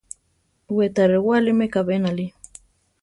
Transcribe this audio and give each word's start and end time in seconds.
We 0.75 0.85
ta 0.95 1.03
rewáli 1.11 1.51
mekabé 1.59 1.95
náli. 2.03 2.27